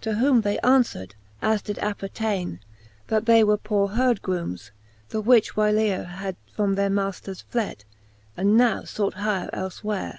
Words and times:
To 0.00 0.14
whom 0.14 0.40
they 0.40 0.56
anfwer'd, 0.64 1.14
as 1.42 1.60
did 1.60 1.78
appertaine, 1.80 2.60
That 3.08 3.26
they 3.26 3.44
were 3.44 3.58
poore 3.58 3.90
heardgroomes, 3.90 4.70
the 5.10 5.20
which 5.20 5.52
whylere 5.54 6.06
Had 6.06 6.36
from 6.50 6.76
their 6.76 6.88
maifters 6.88 7.42
fled, 7.50 7.84
and 8.38 8.56
now 8.56 8.84
fought 8.84 9.12
hyre 9.16 9.50
elfwhere. 9.52 10.18